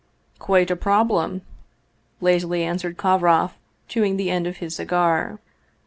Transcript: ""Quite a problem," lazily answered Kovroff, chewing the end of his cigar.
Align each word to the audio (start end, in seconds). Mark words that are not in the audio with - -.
""Quite 0.49 0.71
a 0.71 0.75
problem," 0.75 1.43
lazily 2.21 2.63
answered 2.63 2.97
Kovroff, 2.97 3.51
chewing 3.87 4.17
the 4.17 4.31
end 4.31 4.47
of 4.47 4.57
his 4.57 4.77
cigar. 4.77 5.37